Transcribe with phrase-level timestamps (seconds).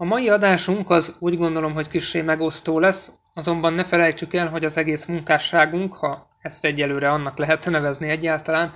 [0.00, 4.64] A mai adásunk az úgy gondolom, hogy kissé megosztó lesz, azonban ne felejtsük el, hogy
[4.64, 8.72] az egész munkásságunk, ha ezt egyelőre annak lehet nevezni egyáltalán,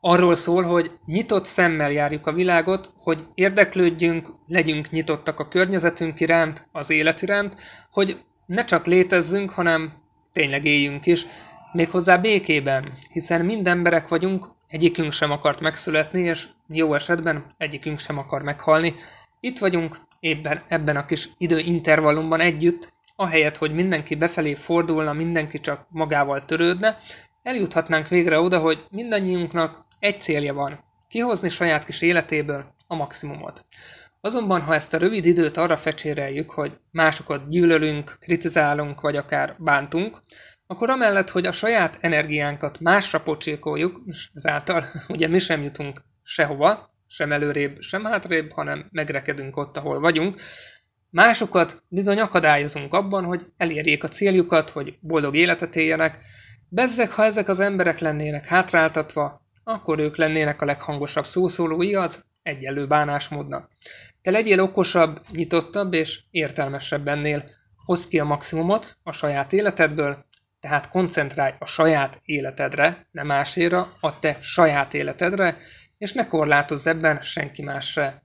[0.00, 6.68] arról szól, hogy nyitott szemmel járjuk a világot, hogy érdeklődjünk, legyünk nyitottak a környezetünk iránt,
[6.72, 7.56] az élet iránt,
[7.90, 9.92] hogy ne csak létezzünk, hanem
[10.32, 11.26] tényleg éljünk is,
[11.72, 18.18] méghozzá békében, hiszen mind emberek vagyunk, egyikünk sem akart megszületni, és jó esetben egyikünk sem
[18.18, 18.94] akar meghalni.
[19.44, 25.86] Itt vagyunk ebben, ebben a kis időintervallumban együtt, ahelyett, hogy mindenki befelé fordulna, mindenki csak
[25.88, 26.96] magával törődne,
[27.42, 33.64] eljuthatnánk végre oda, hogy mindannyiunknak egy célja van, kihozni saját kis életéből a maximumot.
[34.20, 40.18] Azonban, ha ezt a rövid időt arra fecséreljük, hogy másokat gyűlölünk, kritizálunk, vagy akár bántunk,
[40.66, 46.91] akkor amellett, hogy a saját energiánkat másra pocsékoljuk, és ezáltal ugye mi sem jutunk sehova,
[47.12, 50.40] sem előrébb, sem hátrébb, hanem megrekedünk ott, ahol vagyunk,
[51.10, 56.18] másokat bizony akadályozunk abban, hogy elérjék a céljukat, hogy boldog életet éljenek,
[56.68, 62.86] bezzeg, ha ezek az emberek lennének hátráltatva, akkor ők lennének a leghangosabb szószólói az egyenlő
[62.86, 63.70] bánásmódnak.
[64.22, 67.50] Te legyél okosabb, nyitottabb és értelmesebb ennél.
[67.84, 70.24] Hozd ki a maximumot a saját életedből,
[70.60, 75.54] tehát koncentrálj a saját életedre, nem máséra, a te saját életedre,
[76.02, 78.22] és ne korlátozz ebben senki másra.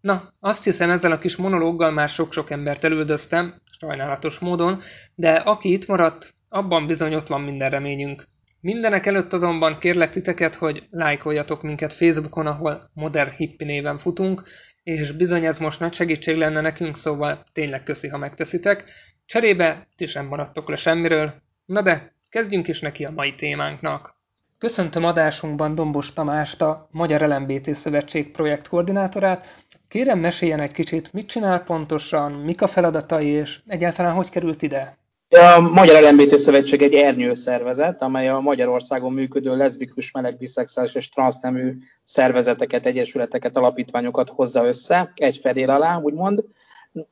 [0.00, 4.80] Na, azt hiszem ezzel a kis monológgal már sok-sok embert elüldöztem, sajnálatos módon,
[5.14, 8.24] de aki itt maradt, abban bizony ott van minden reményünk.
[8.60, 14.42] Mindenek előtt azonban kérlek titeket, hogy lájkoljatok minket Facebookon, ahol Modern Hippi néven futunk,
[14.82, 18.84] és bizony ez most nagy segítség lenne nekünk, szóval tényleg köszi, ha megteszitek.
[19.26, 21.34] Cserébe ti sem maradtok le semmiről.
[21.66, 24.15] Na de, kezdjünk is neki a mai témánknak.
[24.58, 29.46] Köszöntöm adásunkban Dombos Tamást, a Magyar LMBT Szövetség projektkoordinátorát.
[29.88, 34.98] Kérem, meséljen egy kicsit, mit csinál pontosan, mik a feladatai, és egyáltalán hogy került ide?
[35.28, 41.08] A Magyar LMBT Szövetség egy ernyő szervezet, amely a Magyarországon működő leszbikus, meleg, biszexuális és
[41.08, 46.44] transznemű szervezeteket, egyesületeket, alapítványokat hozza össze egy fedél alá, úgymond.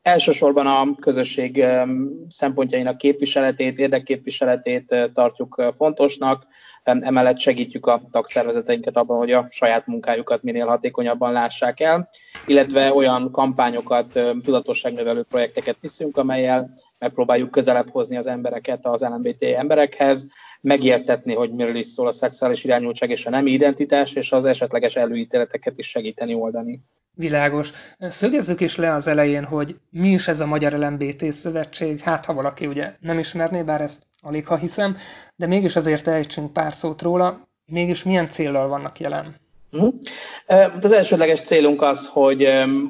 [0.02, 1.64] Elsősorban a közösség
[2.28, 6.46] szempontjainak képviseletét, érdekképviseletét tartjuk fontosnak,
[6.84, 12.08] emellett segítjük a tagszervezeteinket abban, hogy a saját munkájukat minél hatékonyabban lássák el,
[12.46, 14.12] illetve olyan kampányokat,
[14.42, 20.26] tudatosságnövelő projekteket viszünk, amelyel megpróbáljuk közelebb hozni az embereket az LMBT emberekhez,
[20.60, 24.96] megértetni, hogy miről is szól a szexuális irányultság és a nem identitás, és az esetleges
[24.96, 26.80] előítéleteket is segíteni oldani.
[27.14, 27.72] Világos.
[27.98, 32.34] Szögezzük is le az elején, hogy mi is ez a Magyar LMBT Szövetség, hát ha
[32.34, 34.96] valaki ugye nem ismerné, bár ezt alig ha hiszem,
[35.36, 39.42] de mégis azért ejtsünk pár szót róla, mégis milyen célral vannak jelen?
[39.74, 39.94] Uh-huh.
[40.80, 42.44] Az elsődleges célunk az, hogy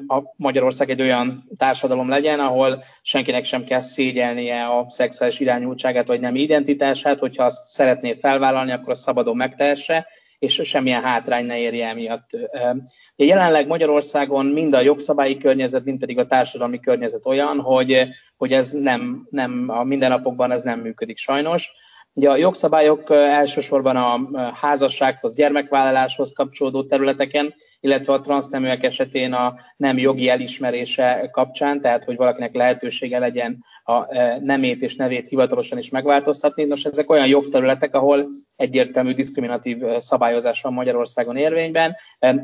[0.07, 6.19] a Magyarország egy olyan társadalom legyen, ahol senkinek sem kell szégyelnie a szexuális irányultságát vagy
[6.19, 10.07] nem identitását, hogyha azt szeretné felvállalni, akkor a szabadon megtehesse,
[10.39, 12.29] és semmilyen hátrány ne érje emiatt.
[13.15, 18.07] Jelenleg Magyarországon mind a jogszabályi környezet, mind pedig a társadalmi környezet olyan, hogy,
[18.37, 21.71] hogy ez nem, nem a mindennapokban ez nem működik sajnos.
[22.17, 29.97] Ugye a jogszabályok elsősorban a házassághoz, gyermekvállaláshoz kapcsolódó területeken, illetve a transzneműek esetén a nem
[29.97, 36.63] jogi elismerése kapcsán, tehát hogy valakinek lehetősége legyen a nemét és nevét hivatalosan is megváltoztatni.
[36.63, 41.95] Nos, ezek olyan jogterületek, ahol egyértelmű diszkriminatív szabályozás van Magyarországon érvényben,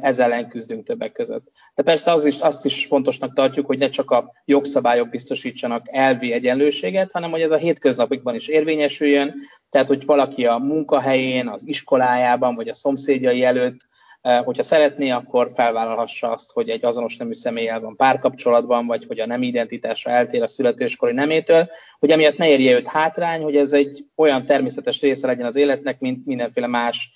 [0.01, 1.51] ezzel ellen küzdünk többek között.
[1.75, 6.31] De persze az is, azt is fontosnak tartjuk, hogy ne csak a jogszabályok biztosítsanak elvi
[6.31, 9.33] egyenlőséget, hanem hogy ez a hétköznapokban is érvényesüljön,
[9.71, 13.79] tehát, hogy valaki a munkahelyén, az iskolájában, vagy a szomszédjai előtt,
[14.21, 19.19] eh, hogyha szeretné, akkor felvállalhassa azt, hogy egy azonos nemű személlyel van párkapcsolatban, vagy hogy
[19.19, 21.69] a nem identitása eltér a születéskori nemétől,
[21.99, 25.99] hogy emiatt ne érje őt hátrány, hogy ez egy olyan természetes része legyen az életnek,
[25.99, 27.11] mint mindenféle más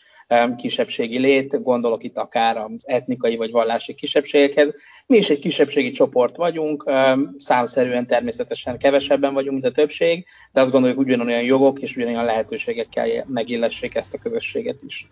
[0.57, 4.73] kisebbségi lét, gondolok itt akár az etnikai vagy vallási kisebbségekhez.
[5.05, 6.91] Mi is egy kisebbségi csoport vagyunk,
[7.37, 12.25] számszerűen természetesen kevesebben vagyunk, mint a többség, de azt gondoljuk, hogy ugyanolyan jogok és ugyanolyan
[12.25, 15.09] lehetőségekkel megillessék ezt a közösséget is.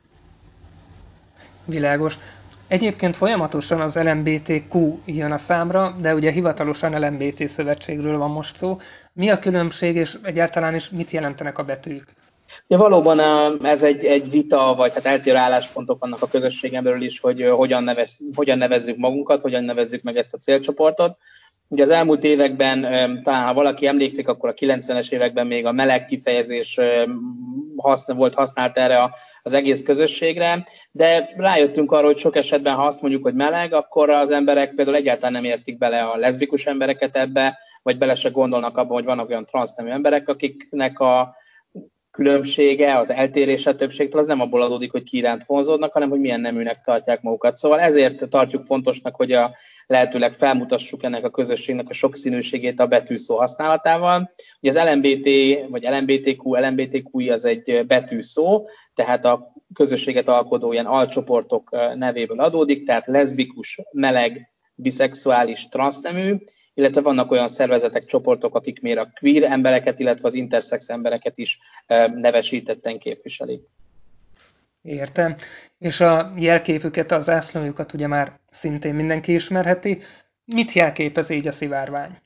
[1.65, 2.17] Világos.
[2.67, 8.77] Egyébként folyamatosan az LMBTQ jön a számra, de ugye hivatalosan LMBT szövetségről van most szó.
[9.13, 12.13] Mi a különbség, és egyáltalán is mit jelentenek a betűk?
[12.67, 13.19] Ja, valóban
[13.65, 17.83] ez egy, egy vita, vagy hát eltérő álláspontok vannak a közösségen belül is, hogy hogyan,
[17.83, 21.17] nevez, hogyan nevezzük magunkat, hogyan nevezzük meg ezt a célcsoportot.
[21.67, 22.81] Ugye az elmúlt években,
[23.23, 26.79] talán ha valaki emlékszik, akkor a 90-es években még a meleg kifejezés
[27.75, 29.13] haszna, volt használt erre
[29.43, 34.09] az egész közösségre, de rájöttünk arra, hogy sok esetben, ha azt mondjuk, hogy meleg, akkor
[34.09, 38.77] az emberek például egyáltalán nem értik bele a leszbikus embereket ebbe, vagy bele se gondolnak
[38.77, 41.35] abba, hogy vannak olyan transznemű emberek, akiknek a
[42.13, 46.19] különbsége, az eltérése a többségtől, az nem abból adódik, hogy ki iránt vonzódnak, hanem hogy
[46.19, 47.57] milyen neműnek tartják magukat.
[47.57, 49.55] Szóval ezért tartjuk fontosnak, hogy a
[49.85, 54.31] lehetőleg felmutassuk ennek a közösségnek a sokszínűségét a betűszó használatával.
[54.61, 55.29] Ugye az LMBT,
[55.69, 63.05] vagy LMBTQ, LMBTQI az egy betűszó, tehát a közösséget alkotó ilyen alcsoportok nevéből adódik, tehát
[63.05, 66.35] leszbikus, meleg, biszexuális, transznemű,
[66.73, 71.59] illetve vannak olyan szervezetek, csoportok, akik még a queer embereket, illetve az intersex embereket is
[72.13, 73.61] nevesítetten képviselik.
[74.81, 75.35] Értem.
[75.79, 80.01] És a jelképüket, az ászlójukat ugye már szintén mindenki ismerheti.
[80.45, 82.17] Mit jelképez így a szivárvány?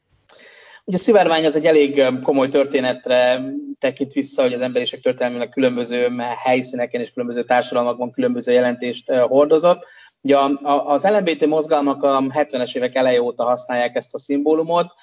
[0.84, 3.42] Ugye a szivárvány az egy elég komoly történetre
[3.80, 6.10] tekint vissza, hogy az emberiség történelmének különböző
[6.44, 9.86] helyszíneken és különböző társadalmakban különböző jelentést hordozott.
[10.28, 14.94] Ugye az LMBT mozgalmak a 70-es évek eleje óta használják ezt a szimbólumot,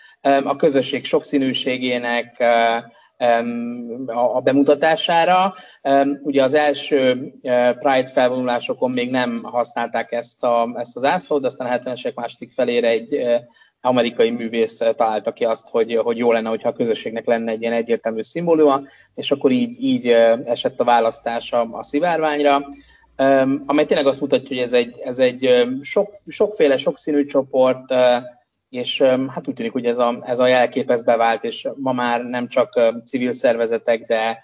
[0.44, 2.44] a közösség sokszínűségének
[4.06, 5.54] a bemutatására.
[6.22, 7.32] Ugye az első
[7.78, 12.52] Pride felvonulásokon még nem használták ezt, a, ezt az ászlót, aztán a 70-es évek második
[12.52, 13.18] felére egy
[13.80, 17.72] amerikai művész találta ki azt, hogy, hogy jó lenne, hogyha a közösségnek lenne egy ilyen
[17.72, 18.80] egyértelmű szimbóluma,
[19.14, 20.08] és akkor így, így
[20.44, 22.66] esett a választás a, a szivárványra
[23.66, 27.94] amely tényleg azt mutatja, hogy ez egy, ez egy sok, sokféle, sokszínű csoport,
[28.70, 32.24] és hát úgy tűnik, hogy ez a, ez a jelkép ez bevált, és ma már
[32.24, 34.42] nem csak civil szervezetek, de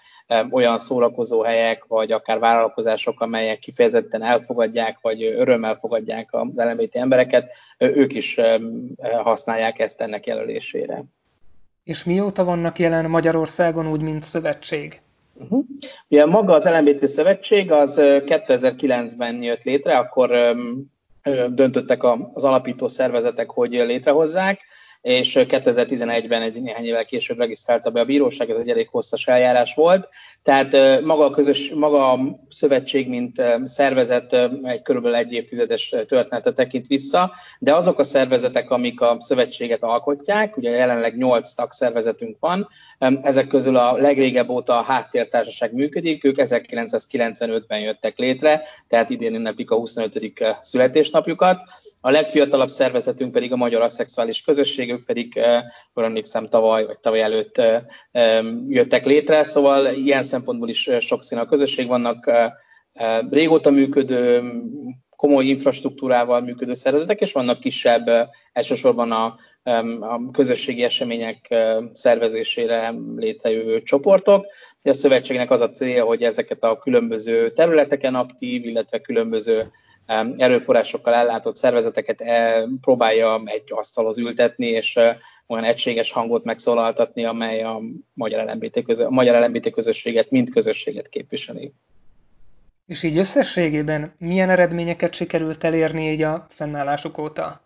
[0.49, 8.13] olyan szórakozóhelyek, vagy akár vállalkozások, amelyek kifejezetten elfogadják, vagy örömmel fogadják az LMBT embereket, ők
[8.13, 8.39] is
[9.23, 11.03] használják ezt ennek jelölésére.
[11.83, 15.01] És mióta vannak jelen Magyarországon úgy, mint szövetség?
[15.41, 15.65] Uh-huh.
[16.09, 20.55] Ugye maga az LMBT szövetség az 2009-ben jött létre, akkor
[21.49, 22.03] döntöttek
[22.33, 24.59] az alapító szervezetek, hogy létrehozzák,
[25.01, 29.73] és 2011-ben egy néhány évvel később regisztrálta be a bíróság, ez egy elég hosszas eljárás
[29.73, 30.09] volt.
[30.43, 34.33] Tehát maga a, közös, maga a szövetség, mint szervezet
[34.63, 40.57] egy körülbelül egy évtizedes történetet tekint vissza, de azok a szervezetek, amik a szövetséget alkotják,
[40.57, 42.69] ugye jelenleg 8 tagszervezetünk van,
[43.21, 49.71] ezek közül a legrégebb óta a háttértársaság működik, ők 1995-ben jöttek létre, tehát idén ünneplik
[49.71, 50.19] a 25.
[50.61, 51.61] születésnapjukat.
[52.03, 55.39] A legfiatalabb szervezetünk pedig a Magyar Aszexuális Közösség, ők pedig,
[55.89, 57.61] akkor emlékszem, tavaly vagy tavaly előtt
[58.67, 61.87] jöttek létre, szóval ilyen szempontból is sokszínű a közösség.
[61.87, 62.31] Vannak
[63.29, 64.43] régóta működő,
[65.15, 69.37] komoly infrastruktúrával működő szervezetek, és vannak kisebb, elsősorban a,
[69.99, 71.55] a közösségi események
[71.93, 74.45] szervezésére létrejövő csoportok.
[74.83, 79.71] A szövetségnek az a célja, hogy ezeket a különböző területeken aktív, illetve különböző
[80.35, 82.23] erőforrásokkal ellátott szervezeteket
[82.81, 84.99] próbálja egy asztalhoz ültetni, és
[85.47, 87.81] olyan egységes hangot megszólaltatni, amely a
[88.13, 91.73] magyar LMBT, közö, a magyar LMBT közösséget, mint közösséget képviseli.
[92.87, 97.61] És így összességében milyen eredményeket sikerült elérni így a fennállásuk óta?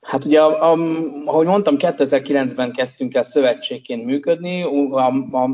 [0.00, 4.64] Hát ugye, ahogy mondtam, 2009-ben kezdtünk el szövetségként működni.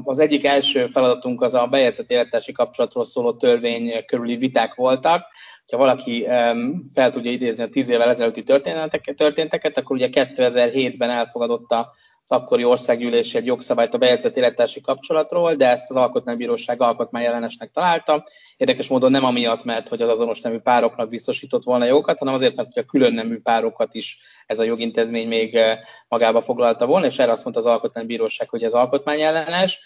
[0.04, 5.26] Az egyik első feladatunk az a bejegyzett élettársi kapcsolatról szóló törvény körüli viták voltak,
[5.70, 8.42] ha valaki um, fel tudja idézni a tíz évvel ezelőtti
[9.16, 11.72] történteket, akkor ugye 2007-ben elfogadott
[12.30, 18.24] az akkori országgyűlés egy jogszabályt a bejegyzett élettársi kapcsolatról, de ezt az Alkotmánybíróság alkotmányellenesnek találta.
[18.56, 22.56] Érdekes módon nem amiatt, mert hogy az azonos nemű pároknak biztosított volna jogokat, hanem azért,
[22.56, 25.58] mert hogy a külön nemű párokat is ez a jogintézmény még
[26.08, 29.80] magába foglalta volna, és erre azt mondta az Alkotmánybíróság, hogy ez alkotmányellenes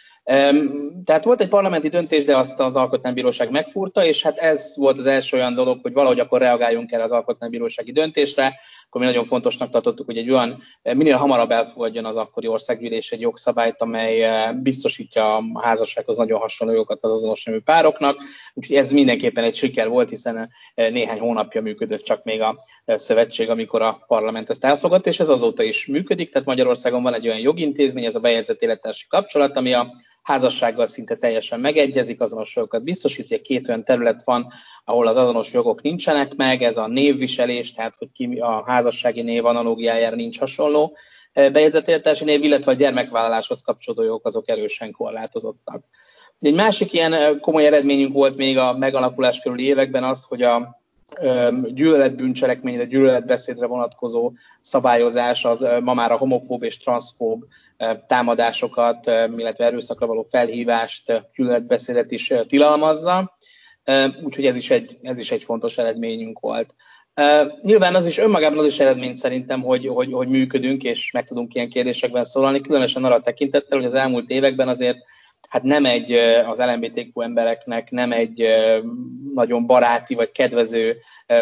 [1.04, 5.06] tehát volt egy parlamenti döntés, de azt az alkotmánybíróság megfúrta, és hát ez volt az
[5.06, 8.54] első olyan dolog, hogy valahogy akkor reagáljunk el az alkotmánybírósági döntésre,
[8.92, 13.20] akkor mi nagyon fontosnak tartottuk, hogy egy olyan minél hamarabb elfogadjon az akkori országgyűlés egy
[13.20, 18.16] jogszabályt, amely eh, biztosítja a házassághoz nagyon hasonló jogokat az azonos nemű pároknak.
[18.54, 22.96] Úgyhogy ez mindenképpen egy siker volt, hiszen eh, néhány hónapja működött csak még a eh,
[22.96, 26.30] szövetség, amikor a parlament ezt elfogadta, és ez azóta is működik.
[26.30, 31.14] Tehát Magyarországon van egy olyan jogintézmény, ez a bejegyzett élettársi kapcsolat, ami a házassággal szinte
[31.14, 34.52] teljesen megegyezik, azonos jogokat biztosít, hogy két olyan terület van,
[34.84, 39.44] ahol az azonos jogok nincsenek meg, ez a névviselés, tehát hogy ki a házassági név
[39.44, 40.96] analógiájára nincs hasonló
[41.32, 45.84] bejegyzetéltási név, illetve a gyermekvállaláshoz kapcsolódó jogok azok erősen korlátozottak.
[46.40, 50.81] Egy másik ilyen komoly eredményünk volt még a megalakulás körüli években az, hogy a
[51.64, 57.44] gyűlöletbűncselekményre, gyűlöletbeszédre vonatkozó szabályozás az ma már a homofób és transzfób
[58.06, 63.36] támadásokat, illetve erőszakra való felhívást, gyűlöletbeszédet is tilalmazza.
[64.22, 66.74] Úgyhogy ez is egy, ez is egy fontos eredményünk volt.
[67.62, 71.54] Nyilván az is önmagában az is eredmény szerintem, hogy, hogy, hogy működünk és meg tudunk
[71.54, 74.98] ilyen kérdésekben szólalni, különösen arra tekintettel, hogy az elmúlt években azért
[75.52, 76.12] hát nem egy
[76.46, 78.48] az LMBTQ embereknek nem egy
[79.34, 80.96] nagyon baráti vagy kedvező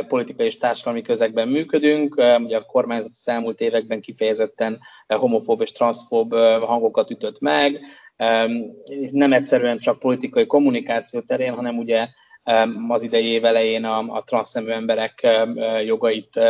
[0.08, 2.14] politikai és társadalmi közegben működünk.
[2.38, 7.80] Ugye a kormányzat az elmúlt években kifejezetten homofób és transzfób hangokat ütött meg.
[9.10, 12.08] Nem egyszerűen csak politikai kommunikáció terén, hanem ugye
[12.88, 15.26] az idei elején a, a transznemű emberek
[15.84, 16.40] jogait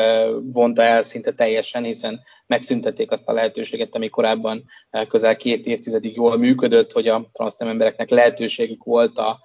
[0.42, 4.64] vonta el szinte teljesen, hiszen megszüntették azt a lehetőséget, ami korábban
[5.08, 9.38] közel két évtizedig jól működött, hogy a transznemű embereknek lehetőségük volt a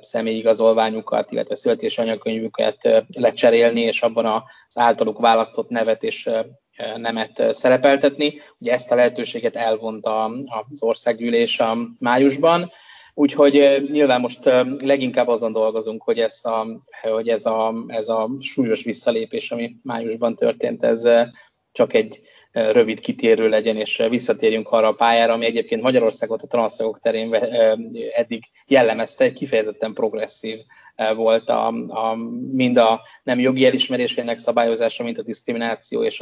[0.00, 6.28] személyi igazolványukat, illetve születési anyakönyvüket lecserélni, és abban az általuk választott nevet és
[6.96, 8.32] nemet szerepeltetni.
[8.58, 12.70] Ugye ezt a lehetőséget elvonta az országgyűlés a májusban,
[13.18, 14.44] Úgyhogy nyilván most
[14.78, 16.66] leginkább azon dolgozunk, hogy ez a,
[17.02, 21.08] hogy ez a, ez a súlyos visszalépés, ami májusban történt, ez
[21.72, 22.20] csak egy
[22.52, 27.34] rövid kitérő legyen, és visszatérjünk arra a pályára, ami egyébként Magyarországot a transzjogok terén
[28.14, 30.58] eddig jellemezte, egy kifejezetten progresszív
[31.14, 32.14] volt a, a,
[32.52, 36.20] mind a nem jogi elismerésének szabályozása, mint a diszkrimináció és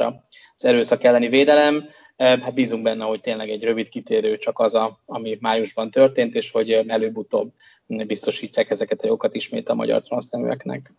[0.55, 1.89] az erőszak elleni védelem.
[2.17, 6.51] Hát bízunk benne, hogy tényleg egy rövid kitérő csak az, a, ami májusban történt, és
[6.51, 7.51] hogy előbb-utóbb
[7.87, 10.93] biztosítják ezeket a jogokat ismét a magyar transzneműeknek.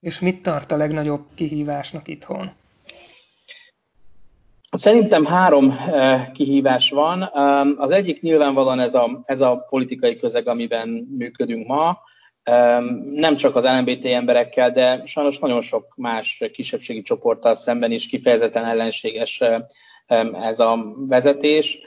[0.00, 2.52] És mit tart a legnagyobb kihívásnak itthon?
[4.76, 5.74] Szerintem három
[6.32, 7.22] kihívás van.
[7.78, 10.88] Az egyik nyilvánvalóan ez a, ez a politikai közeg, amiben
[11.18, 11.98] működünk ma.
[13.04, 18.64] Nem csak az LMBT emberekkel, de sajnos nagyon sok más kisebbségi csoporttal szemben is kifejezetten
[18.64, 19.40] ellenséges
[20.42, 21.78] ez a vezetés.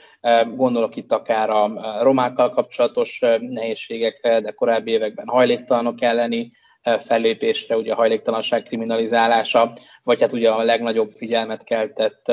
[0.54, 6.50] Gondolok itt akár a romákkal kapcsolatos nehézségekre, de korábbi években hajléktalanok elleni
[7.00, 12.32] fellépésre, ugye a hajléktalanság kriminalizálása, vagy hát ugye a legnagyobb figyelmet keltett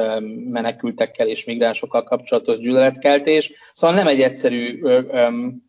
[0.49, 3.51] menekültekkel és migránsokkal kapcsolatos gyűlöletkeltés.
[3.73, 4.81] Szóval nem egy egyszerű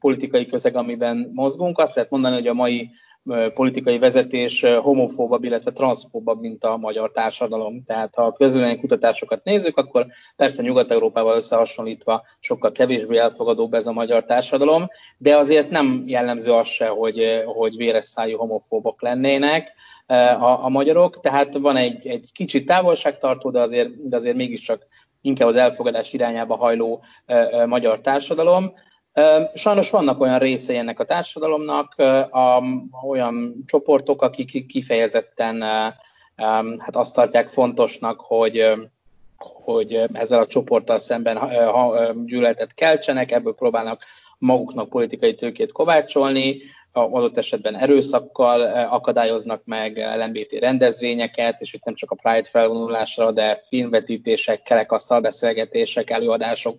[0.00, 1.78] politikai közeg, amiben mozgunk.
[1.78, 2.90] Azt lehet mondani, hogy a mai
[3.54, 7.83] politikai vezetés homofóbabb, illetve transzfóbabb, mint a magyar társadalom.
[7.85, 10.06] Tehát ha a közvélemény kutatásokat nézzük, akkor
[10.37, 14.87] persze Nyugat-Európával összehasonlítva sokkal kevésbé elfogadóbb ez a magyar társadalom,
[15.18, 19.75] de azért nem jellemző az se, hogy, hogy véres szájú homofóbok lennének
[20.38, 24.87] a, a magyarok, tehát van egy, egy kicsit távolságtartó, de azért, de azért mégiscsak
[25.21, 27.02] inkább az elfogadás irányába hajló
[27.66, 28.73] magyar társadalom.
[29.54, 31.94] Sajnos vannak olyan részei ennek a társadalomnak,
[33.08, 35.62] olyan csoportok, akik kifejezetten
[36.78, 38.73] hát azt tartják fontosnak, hogy,
[39.37, 41.38] hogy ezzel a csoporttal szemben
[42.26, 44.04] gyűlöletet keltsenek, ebből próbálnak
[44.38, 46.58] maguknak politikai tőkét kovácsolni,
[46.92, 53.56] adott esetben erőszakkal akadályoznak meg LMBT rendezvényeket, és itt nem csak a Pride felvonulásra, de
[53.68, 56.76] filmvetítések, kerekasztalbeszélgetések, előadások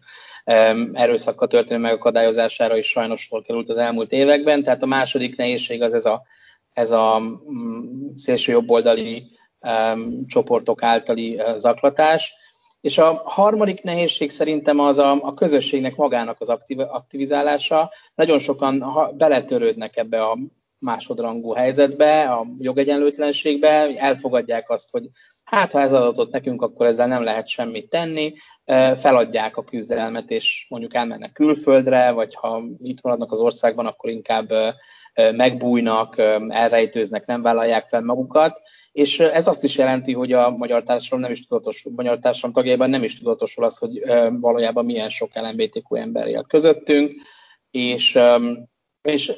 [0.93, 4.63] erőszakkal történő megakadályozására is sajnos sor került az elmúlt években.
[4.63, 6.23] Tehát a második nehézség az ez a,
[6.73, 9.37] ez a mm, szélső jobboldali
[10.27, 12.33] csoportok általi uh, zaklatás.
[12.81, 17.91] És a harmadik nehézség szerintem az a, a közösségnek magának az aktiv, aktivizálása.
[18.15, 18.83] Nagyon sokan
[19.17, 20.37] beletörődnek ebbe a
[20.79, 25.09] másodrangú helyzetbe, a jogegyenlőtlenségbe, elfogadják azt, hogy
[25.49, 28.33] hát ha ez adatot nekünk, akkor ezzel nem lehet semmit tenni,
[28.95, 34.53] feladják a küzdelmet, és mondjuk elmennek külföldre, vagy ha itt maradnak az országban, akkor inkább
[35.13, 36.17] megbújnak,
[36.49, 38.61] elrejtőznek, nem vállalják fel magukat,
[38.91, 42.89] és ez azt is jelenti, hogy a magyar társadalom nem is tudatosul, magyar társadalom tagjaiban
[42.89, 44.01] nem is tudatosul az, hogy
[44.39, 47.11] valójában milyen sok LMBTQ ember él közöttünk,
[47.71, 48.19] és
[49.01, 49.33] és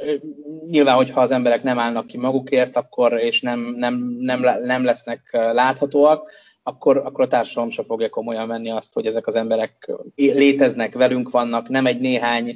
[0.70, 5.30] nyilván, hogyha az emberek nem állnak ki magukért, akkor és nem, nem, nem, nem lesznek
[5.32, 6.32] láthatóak,
[6.70, 11.30] akkor, akkor a társadalom sem fogja komolyan venni azt, hogy ezek az emberek léteznek, velünk
[11.30, 12.56] vannak, nem egy néhány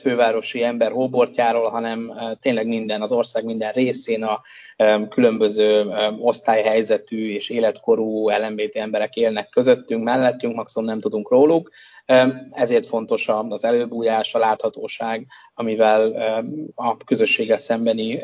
[0.00, 4.40] fővárosi ember hóbortjáról, hanem tényleg minden, az ország minden részén a
[5.08, 5.86] különböző
[6.20, 11.70] osztályhelyzetű és életkorú LMBT emberek élnek közöttünk, mellettünk, maximum nem tudunk róluk.
[12.50, 16.12] Ezért fontos az előbújás, a láthatóság, amivel
[16.74, 18.22] a közösséggel szembeni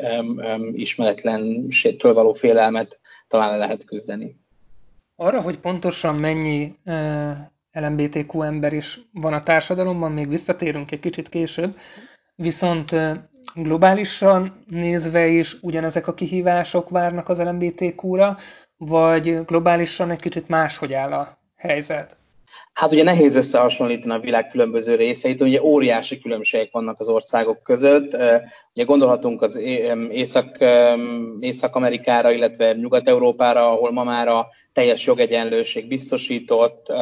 [0.73, 4.45] ismeretlenségtől való félelmet talán lehet küzdeni.
[5.19, 6.75] Arra, hogy pontosan mennyi
[7.71, 11.77] LMBTQ ember is van a társadalomban, még visszatérünk egy kicsit később,
[12.35, 12.95] viszont
[13.53, 18.37] globálisan nézve is ugyanezek a kihívások várnak az LMBTQ-ra,
[18.77, 22.17] vagy globálisan egy kicsit máshogy áll a helyzet?
[22.77, 28.13] Hát ugye nehéz összehasonlítani a világ különböző részeit, ugye óriási különbségek vannak az országok között.
[28.73, 29.55] Ugye gondolhatunk az
[30.11, 30.57] Észak,
[31.39, 36.93] Észak-Amerikára, illetve Nyugat-Európára, ahol ma már a teljes jogegyenlőség biztosított,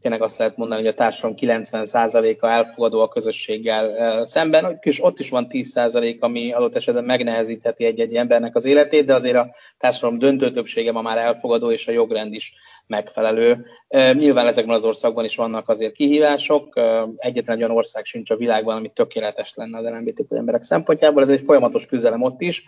[0.00, 5.30] tényleg azt lehet mondani, hogy a társadalom 90%-a elfogadó a közösséggel szemben, és ott is
[5.30, 10.50] van 10% ami adott esetben megnehezítheti egy-egy embernek az életét, de azért a társadalom döntő
[10.50, 12.52] többsége ma már elfogadó, és a jogrend is
[12.86, 13.66] megfelelő.
[14.12, 16.80] Nyilván ezekben az országban is vannak azért kihívások,
[17.16, 21.40] egyetlen olyan ország sincs a világban, ami tökéletes lenne az LMBTQ emberek szempontjából, ez egy
[21.40, 22.64] folyamatos küzdelem ott is,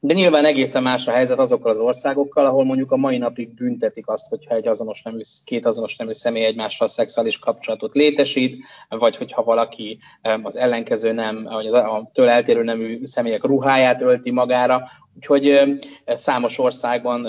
[0.00, 4.08] de nyilván egészen más a helyzet azokkal az országokkal, ahol mondjuk a mai napig büntetik
[4.08, 9.42] azt, hogyha egy azonos nemű, két azonos nemű személy egymással szexuális kapcsolatot létesít, vagy hogyha
[9.42, 9.98] valaki
[10.42, 14.88] az ellenkező nem, vagy az, a tőle eltérő nemű személyek ruháját ölti magára,
[15.18, 17.24] Úgyhogy számos országban,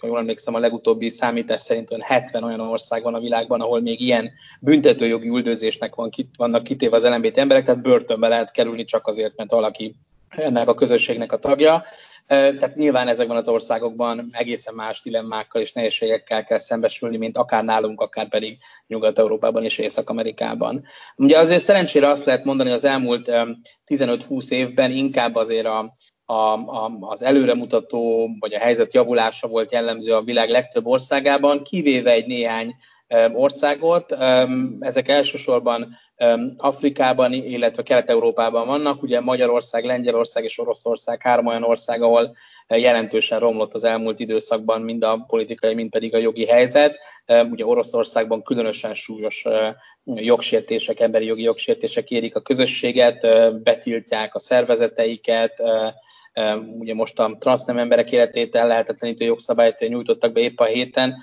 [0.00, 3.80] ha jól emlékszem, a legutóbbi számítás szerint olyan 70 olyan ország van a világban, ahol
[3.80, 9.06] még ilyen büntetőjogi üldözésnek van, vannak kitéve az LMBT emberek, tehát börtönbe lehet kerülni csak
[9.06, 9.94] azért, mert valaki
[10.28, 11.84] ennek a közösségnek a tagja.
[12.26, 18.00] Tehát nyilván ezekben az országokban egészen más dilemmákkal és nehézségekkel kell szembesülni, mint akár nálunk,
[18.00, 20.84] akár pedig Nyugat-Európában és Észak-Amerikában.
[21.16, 23.30] Ugye azért szerencsére azt lehet mondani, hogy az elmúlt
[23.86, 30.12] 15-20 évben inkább azért a, a, a, az előremutató vagy a helyzet javulása volt jellemző
[30.12, 32.74] a világ legtöbb országában, kivéve egy néhány
[33.32, 34.16] országot.
[34.80, 35.96] Ezek elsősorban
[36.56, 39.02] Afrikában, illetve Kelet-Európában vannak.
[39.02, 42.36] Ugye Magyarország, Lengyelország és Oroszország három olyan ország, ahol
[42.68, 46.98] jelentősen romlott az elmúlt időszakban mind a politikai, mind pedig a jogi helyzet.
[47.50, 49.44] Ugye Oroszországban különösen súlyos
[50.04, 53.26] jogsértések, emberi jogi jogsértések érik a közösséget,
[53.62, 55.62] betiltják a szervezeteiket,
[56.78, 61.16] ugye most a transznem emberek életét lehetetlenítő jogszabályt nyújtottak be épp a héten,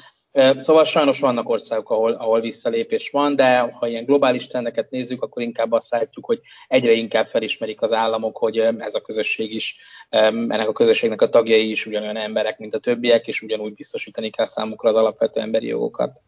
[0.58, 5.42] Szóval sajnos vannak országok, ahol, ahol visszalépés van, de ha ilyen globális trendeket nézzük, akkor
[5.42, 9.78] inkább azt látjuk, hogy egyre inkább felismerik az államok, hogy ez a közösség is,
[10.10, 14.46] ennek a közösségnek a tagjai is ugyanolyan emberek, mint a többiek, és ugyanúgy biztosítani kell
[14.46, 16.22] számukra az alapvető emberi jogokat.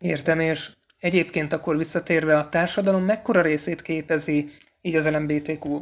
[0.00, 4.48] Értem, és egyébként akkor visszatérve a társadalom mekkora részét képezi
[4.80, 5.80] így az LMBTQ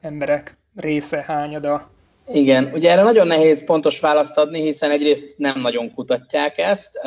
[0.00, 1.92] emberek része, hányada
[2.32, 6.98] igen, ugye erre nagyon nehéz pontos választ adni, hiszen egyrészt nem nagyon kutatják ezt,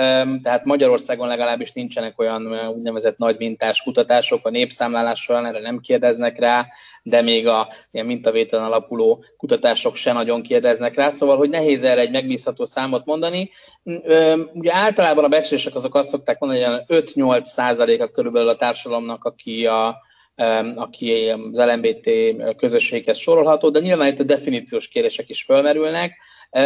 [0.44, 6.40] tehát Magyarországon legalábbis nincsenek olyan úgynevezett nagy mintás kutatások, a népszámlálás során erre nem kérdeznek
[6.40, 6.68] rá,
[7.04, 12.02] de még a ilyen mintavételen alapuló kutatások se nagyon kérdeznek rá, szóval hogy nehéz erre
[12.02, 13.50] egy megbízható számot mondani.
[14.54, 19.66] Ugye általában a becslések azok azt szokták mondani, hogy 5-8 százaléka körülbelül a társadalomnak, aki
[19.66, 19.98] a,
[20.76, 22.10] aki az LMBT
[22.58, 26.18] közösséghez sorolható, de nyilván itt a definíciós kérések is felmerülnek.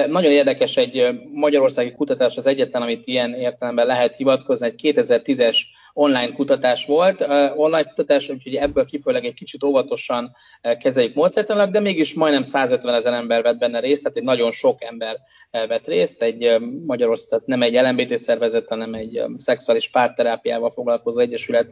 [0.07, 5.57] Nagyon érdekes egy magyarországi kutatás az egyetlen, amit ilyen értelemben lehet hivatkozni, egy 2010-es
[5.93, 7.21] online kutatás volt.
[7.55, 10.31] Online kutatás, úgyhogy ebből kifolyólag egy kicsit óvatosan
[10.79, 14.83] kezeljük módszertanilag, de mégis majdnem 150 ezer ember vett benne részt, tehát egy nagyon sok
[14.83, 15.17] ember
[15.51, 16.21] vett részt.
[16.21, 21.67] Egy Magyarország, nem egy LMBT szervezet, hanem egy szexuális párterápiával foglalkozó egyesület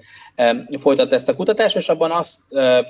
[0.79, 2.39] folytatta ezt a kutatást, és abban azt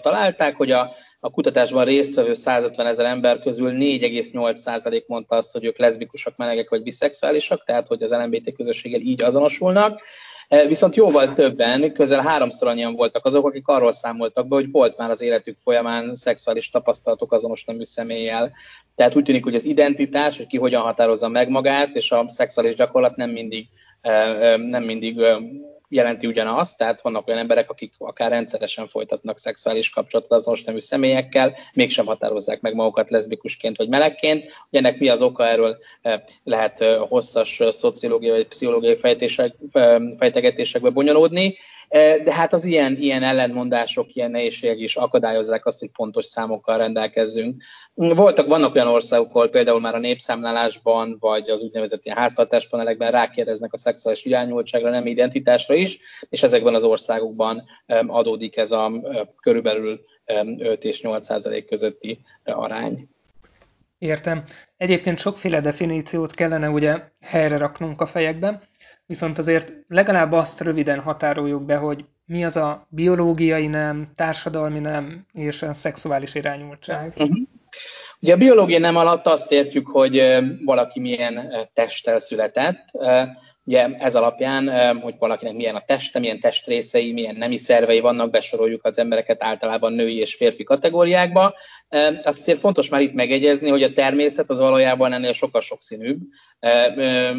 [0.02, 5.78] találták, hogy a a kutatásban résztvevő 150 ezer ember közül 4,8% mondta azt, hogy ők
[5.78, 10.02] leszbikusak, melegek vagy biszexuálisak, tehát hogy az LMBT közösséggel így azonosulnak.
[10.50, 14.98] E, viszont jóval többen, közel háromszor annyian voltak azok, akik arról számoltak be, hogy volt
[14.98, 18.52] már az életük folyamán szexuális tapasztalatok azonos nemű személlyel.
[18.96, 22.76] Tehát úgy tűnik, hogy az identitás, hogy ki hogyan határozza meg magát, és a szexuális
[22.76, 23.68] gyakorlat nem mindig,
[24.02, 25.22] e, e, nem mindig
[25.90, 31.56] jelenti ugyanazt, tehát vannak olyan emberek, akik akár rendszeresen folytatnak szexuális kapcsolatot azonos nemű személyekkel,
[31.74, 34.42] mégsem határozzák meg magukat leszbikusként vagy melegként.
[34.42, 40.90] Hogy ennek mi az oka, erről eh, lehet eh, hosszas szociológiai vagy pszichológiai eh, fejtegetésekbe
[40.90, 41.56] bonyolódni.
[42.24, 47.64] De hát az ilyen, ilyen ellentmondások, ilyen nehézségek is akadályozzák azt, hogy pontos számokkal rendelkezzünk.
[47.94, 53.74] Voltak, vannak olyan országok, ahol például már a népszámlálásban, vagy az úgynevezett ilyen háztartáspanelekben rákérdeznek
[53.74, 56.00] a szexuális irányultságra, nem identitásra is,
[56.30, 57.64] és ezekben az országokban
[58.08, 58.92] adódik ez a
[59.42, 60.00] körülbelül
[60.58, 63.10] 5 és 8 százalék közötti arány.
[63.98, 64.44] Értem.
[64.78, 68.62] Egyébként sokféle definíciót kellene ugye helyre raknunk a fejekben,
[69.10, 75.26] viszont azért legalább azt röviden határoljuk be, hogy mi az a biológiai nem, társadalmi nem
[75.34, 77.14] és a szexuális irányultság.
[77.18, 77.38] Uh-huh.
[78.20, 82.86] Ugye a biológiai nem alatt azt értjük, hogy valaki milyen testtel született.
[83.70, 88.86] Ugye ez alapján, hogy valakinek milyen a teste, milyen testrészei, milyen nemi szervei vannak, besoroljuk
[88.86, 91.54] az embereket általában női és férfi kategóriákba.
[92.24, 96.20] Azt azért fontos már itt megegyezni, hogy a természet az valójában ennél sokkal sokszínűbb.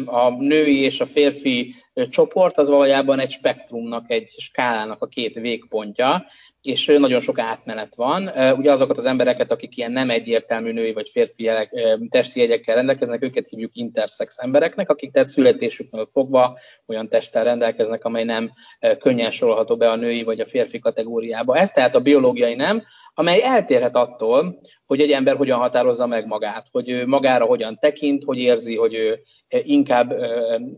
[0.05, 1.75] A női és a férfi
[2.09, 6.25] csoport az valójában egy spektrumnak, egy skálának a két végpontja,
[6.61, 8.31] és nagyon sok átmenet van.
[8.57, 11.71] Ugye azokat az embereket, akik ilyen nem egyértelmű női vagy férfi jelek,
[12.09, 18.23] testi jegyekkel rendelkeznek, őket hívjuk intersex embereknek, akik tehát születésüknél fogva olyan testtel rendelkeznek, amely
[18.23, 18.51] nem
[18.99, 21.57] könnyen sorolható be a női vagy a férfi kategóriába.
[21.57, 26.67] Ez tehát a biológiai nem, amely eltérhet attól, hogy egy ember hogyan határozza meg magát,
[26.71, 29.21] hogy ő magára hogyan tekint, hogy érzi, hogy ő
[29.63, 30.13] inkább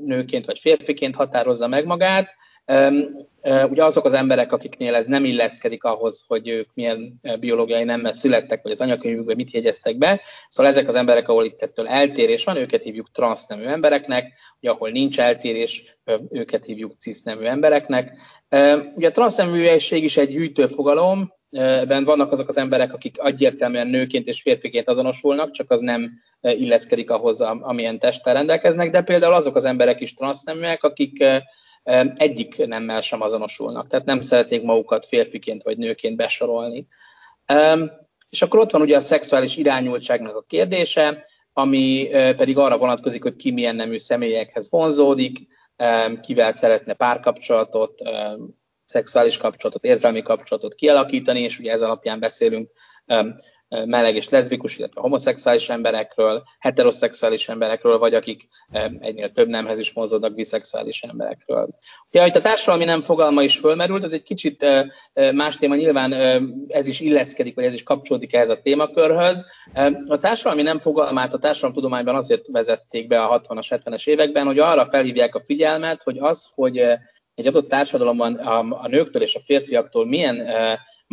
[0.03, 2.35] nőként vagy férfiként határozza meg magát,
[3.69, 8.61] Ugye azok az emberek, akiknél ez nem illeszkedik ahhoz, hogy ők milyen biológiai nemmel születtek,
[8.63, 10.21] vagy az anyakönyvükben mit jegyeztek be.
[10.49, 14.89] Szóval ezek az emberek, ahol itt ettől eltérés van, őket hívjuk transznemű embereknek, ugye ahol
[14.89, 15.97] nincs eltérés,
[16.29, 18.11] őket hívjuk cisznemű embereknek.
[18.95, 24.27] Ugye a transzneműség is egy gyűjtő fogalom, ebben vannak azok az emberek, akik egyértelműen nőként
[24.27, 29.65] és férfiként azonosulnak, csak az nem illeszkedik ahhoz, amilyen testtel rendelkeznek, de például azok az
[29.65, 31.25] emberek is transzneműek, akik
[32.15, 36.87] egyik nemmel sem azonosulnak, tehát nem szeretnék magukat férfiként vagy nőként besorolni.
[38.29, 43.35] És akkor ott van ugye a szexuális irányultságnak a kérdése, ami pedig arra vonatkozik, hogy
[43.35, 45.39] ki milyen nemű személyekhez vonzódik,
[46.21, 48.01] kivel szeretne párkapcsolatot,
[48.85, 52.71] szexuális kapcsolatot, érzelmi kapcsolatot kialakítani, és ugye ez alapján beszélünk
[53.85, 58.47] meleg és leszbikus, illetve homoszexuális emberekről, heteroszexuális emberekről, vagy akik
[58.99, 61.69] egynél több nemhez is mozódnak, biszexuális emberekről.
[62.11, 64.65] Ja, itt a társadalmi nem fogalma is fölmerült, ez egy kicsit
[65.33, 66.13] más téma, nyilván
[66.67, 69.45] ez is illeszkedik, vagy ez is kapcsolódik ehhez a témakörhöz.
[70.07, 74.85] A társadalmi nem fogalmát a társadalomtudományban azért vezették be a 60-as, 70-es években, hogy arra
[74.89, 76.77] felhívják a figyelmet, hogy az, hogy
[77.35, 80.47] egy adott társadalomban a, a nőktől és a férfiaktól milyen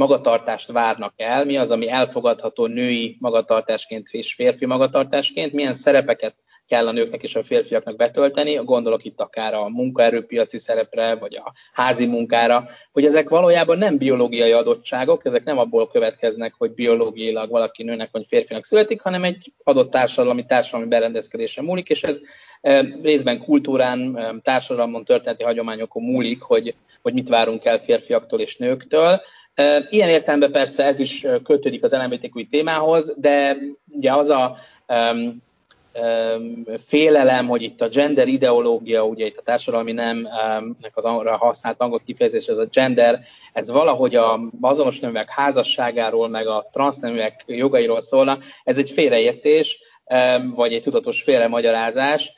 [0.01, 6.35] magatartást várnak el, mi az, ami elfogadható női magatartásként és férfi magatartásként, milyen szerepeket
[6.67, 11.53] kell a nőknek és a férfiaknak betölteni, gondolok itt akár a munkaerőpiaci szerepre, vagy a
[11.73, 17.83] házi munkára, hogy ezek valójában nem biológiai adottságok, ezek nem abból következnek, hogy biológiailag valaki
[17.83, 22.21] nőnek vagy férfinak születik, hanem egy adott társadalmi, társadalmi berendezkedése múlik, és ez
[22.61, 28.57] eh, részben kultúrán, eh, társadalmon, történeti hagyományokon múlik, hogy, hogy mit várunk el férfiaktól és
[28.57, 29.21] nőktől.
[29.89, 34.57] Ilyen értelemben persze ez is kötődik az LMBTQ témához, de ugye az a
[34.89, 35.43] um,
[35.95, 41.81] um, félelem, hogy itt a gender ideológia, ugye itt a társadalmi nemnek az arra használt
[41.81, 43.21] angol kifejezés, ez a gender,
[43.53, 50.51] ez valahogy a azonos neműek házasságáról, meg a transzneműek jogairól szólna, ez egy félreértés, um,
[50.55, 52.33] vagy egy tudatos félremagyarázás.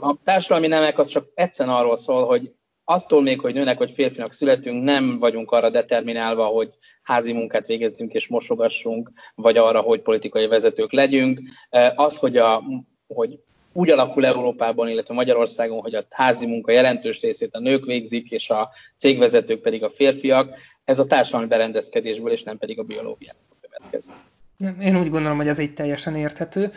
[0.00, 2.50] A társadalmi nemek az csak egyszerűen arról szól, hogy
[2.88, 8.12] attól még, hogy nőnek vagy férfinak születünk, nem vagyunk arra determinálva, hogy házi munkát végezzünk
[8.12, 11.40] és mosogassunk, vagy arra, hogy politikai vezetők legyünk.
[11.94, 12.62] Az, hogy, a,
[13.06, 13.38] hogy
[13.72, 18.50] úgy alakul Európában, illetve Magyarországon, hogy a házi munka jelentős részét a nők végzik, és
[18.50, 24.14] a cégvezetők pedig a férfiak, ez a társadalmi berendezkedésből, és nem pedig a biológiából következik.
[24.80, 26.70] Én úgy gondolom, hogy ez így teljesen érthető.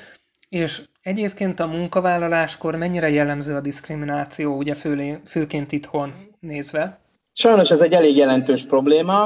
[0.49, 6.99] És egyébként a munkavállaláskor mennyire jellemző a diszkrimináció, ugye főlé, főként itthon nézve?
[7.31, 9.25] Sajnos ez egy elég jelentős probléma.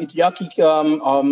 [0.00, 0.80] Itt ugye akik a,
[1.18, 1.24] a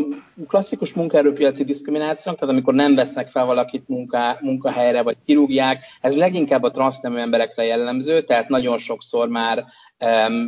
[0.46, 6.62] klasszikus munkaerőpiaci diszkriminációk, tehát amikor nem vesznek fel valakit munká, munkahelyre, vagy kirúgják, ez leginkább
[6.62, 9.64] a transznemű emberekre jellemző, tehát nagyon sokszor már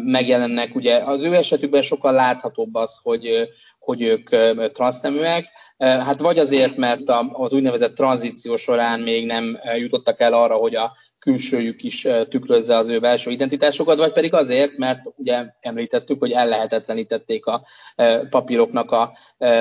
[0.04, 4.28] megjelennek, ugye az ő esetükben sokkal láthatóbb az, hogy, hogy ők
[4.72, 5.46] transzneműek,
[5.80, 10.92] Hát vagy azért, mert az úgynevezett tranzíció során még nem jutottak el arra, hogy a
[11.18, 17.46] külsőjük is tükrözze az ő belső identitásokat, vagy pedig azért, mert ugye említettük, hogy ellehetetlenítették
[17.46, 17.62] a
[18.30, 19.12] papíroknak, a,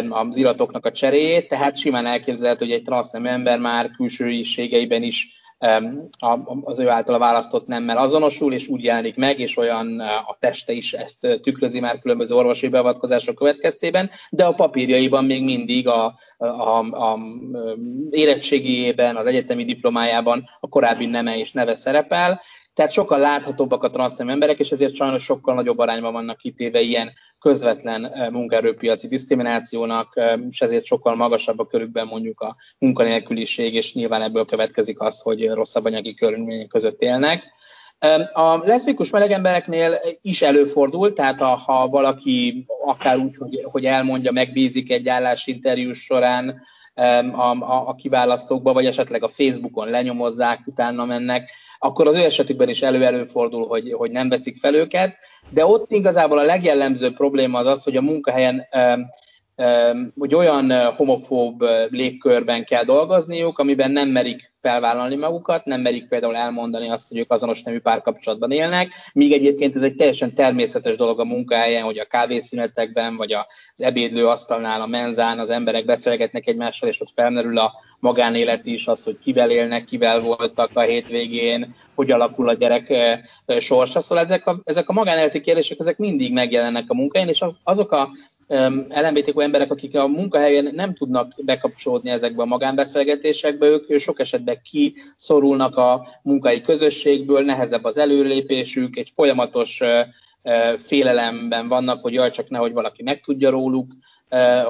[0.09, 5.27] az iratoknak a cseréjét, tehát simán elképzelhető, hogy egy transznemű ember már külsőiségeiben is
[6.63, 10.93] az ő által választott nemmel azonosul, és úgy jelenik meg, és olyan a teste is
[10.93, 16.79] ezt tükrözi már különböző orvosi beavatkozások következtében, de a papírjaiban még mindig a, a, a,
[16.79, 17.19] a
[18.09, 22.41] érettségében, az egyetemi diplomájában a korábbi neme és neve szerepel,
[22.79, 27.11] tehát sokkal láthatóbbak a transznem emberek, és ezért sajnos sokkal nagyobb arányban vannak kitéve ilyen
[27.39, 34.45] közvetlen munkaerőpiaci diszkriminációnak, és ezért sokkal magasabb a körükben mondjuk a munkanélküliség, és nyilván ebből
[34.45, 37.43] következik az, hogy rosszabb anyagi körülmények között élnek.
[38.33, 45.07] A leszbikus melegembereknél is előfordul, tehát ha valaki akár úgy, hogy, hogy elmondja, megbízik egy
[45.07, 46.61] állásinterjú során
[47.33, 52.69] a, a, a kiválasztókba, vagy esetleg a Facebookon lenyomozzák, utána mennek, akkor az ő esetükben
[52.69, 55.15] is elő-előfordul, hogy, hogy nem veszik fel őket,
[55.49, 58.67] de ott igazából a legjellemzőbb probléma az az, hogy a munkahelyen
[60.19, 66.89] hogy olyan homofób légkörben kell dolgozniuk, amiben nem merik felvállalni magukat, nem merik például elmondani
[66.89, 71.23] azt, hogy ők azonos nemű párkapcsolatban élnek, míg egyébként ez egy teljesen természetes dolog a
[71.23, 77.01] munkahelyen, hogy a kávészünetekben, vagy az ebédlő asztalnál, a menzán az emberek beszélgetnek egymással, és
[77.01, 82.49] ott felmerül a magánélet is, az, hogy kivel élnek, kivel voltak a hétvégén, hogy alakul
[82.49, 82.93] a gyerek
[83.59, 84.01] sorsa.
[84.01, 88.09] Szóval ezek a, ezek a magánéleti kérdések, ezek mindig megjelennek a munkahelyen, és azok a
[88.89, 95.75] LMBTQ emberek, akik a munkahelyen nem tudnak bekapcsolódni ezekbe a magánbeszélgetésekbe, ők sok esetben kiszorulnak
[95.75, 99.81] a munkai közösségből, nehezebb az előlépésük, egy folyamatos
[100.77, 103.91] félelemben vannak, hogy jaj, csak nehogy valaki megtudja róluk,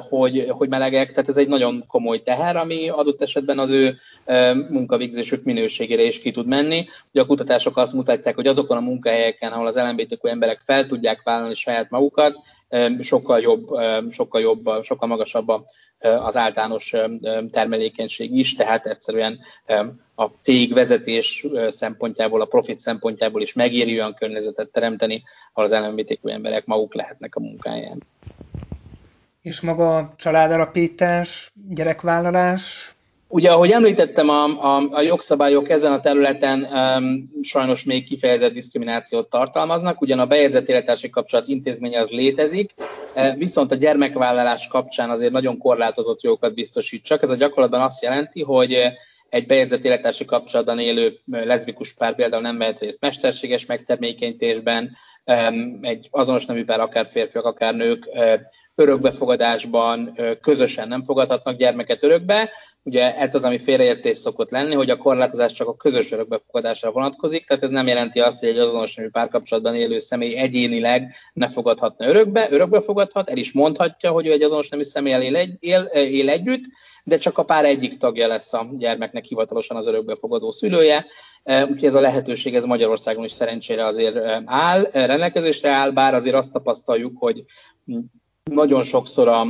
[0.10, 3.98] hogy, hogy melegek, tehát ez egy nagyon komoly teher, ami adott esetben az ő
[4.70, 6.86] munkavégzésük minőségére is ki tud menni.
[7.12, 11.22] Ugye a kutatások azt mutatják, hogy azokon a munkahelyeken, ahol az LMBTQ emberek fel tudják
[11.24, 12.40] vállalni saját magukat,
[13.00, 13.68] sokkal jobb,
[14.12, 15.48] sokkal jobb, sokkal magasabb
[16.00, 16.94] az általános
[17.52, 19.40] termelékenység is, tehát egyszerűen
[20.16, 26.28] a cég vezetés szempontjából, a profit szempontjából is megéri olyan környezetet teremteni, ahol az LMBTQ
[26.28, 28.04] emberek maguk lehetnek a munkáján.
[29.42, 32.94] És maga a családalapítás, gyerekvállalás?
[33.28, 39.30] Ugye, ahogy említettem, a, a, a jogszabályok ezen a területen um, sajnos még kifejezett diszkriminációt
[39.30, 42.74] tartalmaznak, ugyan a bejegyzett élettársi kapcsolat intézménye az létezik,
[43.14, 47.22] e, viszont a gyermekvállalás kapcsán azért nagyon korlátozott jogokat biztosít csak.
[47.22, 48.78] Ez a gyakorlatban azt jelenti, hogy
[49.30, 54.98] egy bejegyzett élettársi kapcsolatban élő leszbikus pár például nem vehet részt mesterséges megtermékenyítésben,
[55.82, 58.10] egy azonos nemű pár, akár férfiak, akár nők
[58.76, 62.50] örökbefogadásban közösen nem fogadhatnak gyermeket örökbe.
[62.84, 67.46] Ugye ez az, ami félreértés szokott lenni, hogy a korlátozás csak a közös örökbefogadásra vonatkozik,
[67.46, 72.08] tehát ez nem jelenti azt, hogy egy azonos nemű párkapcsolatban élő személy egyénileg ne fogadhatna
[72.08, 76.64] örökbe, fogadhat, el is mondhatja, hogy ő egy azonos nemű személyel él, él, él együtt,
[77.04, 81.06] de csak a pár egyik tagja lesz a gyermeknek hivatalosan az örökbefogadó szülője.
[81.44, 86.52] Úgyhogy ez a lehetőség ez Magyarországon is szerencsére azért áll, rendelkezésre áll, bár azért azt
[86.52, 87.44] tapasztaljuk, hogy
[88.44, 89.46] nagyon sokszor a,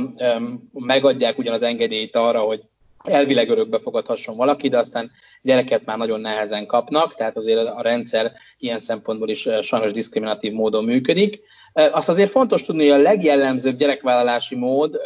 [0.72, 2.60] megadják ugyan az engedélyt arra, hogy
[3.04, 5.10] elvileg örökbe fogadhasson valaki, de aztán
[5.42, 10.84] gyereket már nagyon nehezen kapnak, tehát azért a rendszer ilyen szempontból is sajnos diszkriminatív módon
[10.84, 11.40] működik.
[11.72, 15.00] Azt azért fontos tudni, hogy a legjellemzőbb gyerekvállalási mód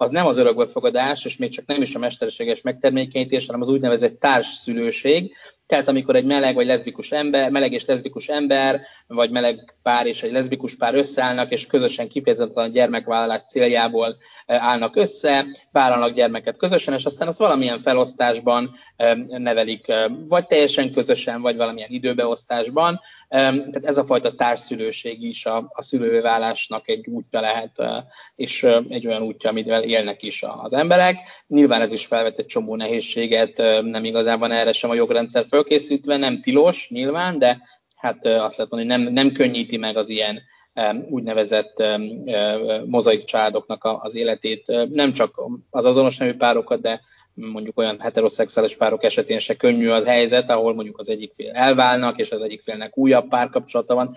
[0.00, 4.20] az nem az örökbefogadás, és még csak nem is a mesterséges megtermékenyítés, hanem az úgynevezett
[4.20, 5.34] társszülőség.
[5.68, 10.22] Tehát amikor egy meleg vagy leszbikus ember, meleg és leszbikus ember, vagy meleg pár és
[10.22, 16.94] egy leszbikus pár összeállnak, és közösen kifejezetten a gyermekvállalás céljából állnak össze, vállalnak gyermeket közösen,
[16.94, 18.76] és aztán azt valamilyen felosztásban
[19.28, 19.92] nevelik,
[20.28, 23.00] vagy teljesen közösen, vagy valamilyen időbeosztásban.
[23.28, 27.82] Tehát ez a fajta társszülőség is a, a szülőválásnak egy útja lehet,
[28.36, 31.16] és egy olyan útja, amivel élnek is az emberek.
[31.46, 36.16] Nyilván ez is felvet egy csomó nehézséget, nem igazán van erre sem a jogrendszer fölkészítve,
[36.16, 37.60] nem tilos nyilván, de
[37.96, 40.40] hát azt lehet mondani, hogy nem, nem könnyíti meg az ilyen
[41.08, 41.82] úgynevezett
[42.86, 45.40] mozaik családoknak az életét, nem csak
[45.70, 47.00] az azonos nemű párokat, de
[47.34, 52.18] mondjuk olyan heteroszexuális párok esetén se könnyű az helyzet, ahol mondjuk az egyik fél elválnak,
[52.18, 54.14] és az egyik félnek újabb párkapcsolata van.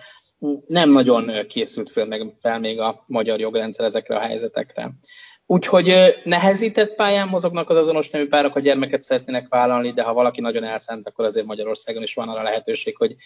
[0.66, 4.92] Nem nagyon készült fel, meg, fel még a magyar jogrendszer ezekre a helyzetekre.
[5.52, 10.40] Úgyhogy nehezített pályán mozognak az azonos nemű párok, a gyermeket szeretnének vállalni, de ha valaki
[10.40, 13.16] nagyon elszánt, akkor azért Magyarországon is van arra lehetőség, hogy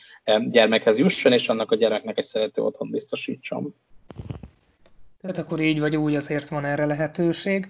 [0.50, 3.74] gyermekhez jusson, és annak a gyermeknek egy szerető otthon biztosítson.
[5.20, 7.66] Tehát akkor így vagy úgy azért van erre lehetőség.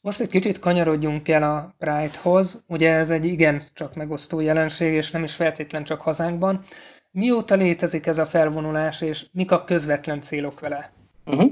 [0.00, 2.62] Most egy kicsit kanyarodjunk el a Pride-hoz.
[2.66, 6.64] Ugye ez egy igen csak megosztó jelenség, és nem is feltétlen csak hazánkban.
[7.10, 10.99] Mióta létezik ez a felvonulás, és mik a közvetlen célok vele?
[11.26, 11.50] Uh-huh.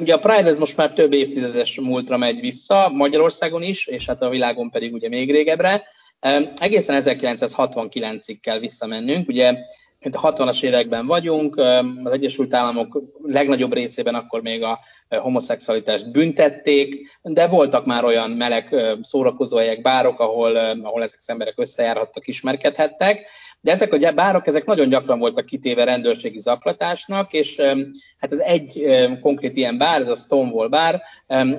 [0.00, 4.22] Ugye a Pride ez most már több évtizedes múltra megy vissza, Magyarországon is, és hát
[4.22, 5.82] a világon pedig ugye még régebbre.
[6.56, 9.54] Egészen 1969-ig kell visszamennünk, ugye
[10.12, 11.56] a 60-as években vagyunk,
[12.04, 18.74] az Egyesült Államok legnagyobb részében akkor még a homoszexualitást büntették, de voltak már olyan meleg
[19.02, 23.28] szórakozóhelyek, bárok, ahol, ahol ezek az emberek összejárhattak, ismerkedhettek,
[23.60, 27.60] de ezek a bárok, ezek nagyon gyakran voltak kitéve rendőrségi zaklatásnak, és
[28.18, 28.86] hát ez egy
[29.20, 31.02] konkrét ilyen bár, ez a Stonewall bár,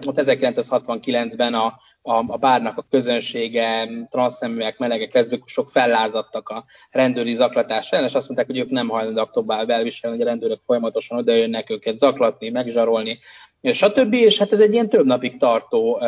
[0.06, 8.08] ott 1969-ben a a, bárnak a közönsége, transzneműek, melegek, leszbikusok fellázadtak a rendőri zaklatás ellen,
[8.08, 11.70] és azt mondták, hogy ők nem hajlandóak tovább elviselni, hogy a rendőrök folyamatosan oda jönnek
[11.70, 13.20] őket zaklatni, megzsarolni,
[13.62, 14.14] stb.
[14.14, 16.02] És hát ez egy ilyen több napig tartó